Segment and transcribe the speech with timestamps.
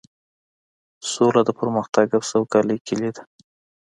[1.11, 3.23] سوله د پرمختګ او سوکالۍ کیلي ده.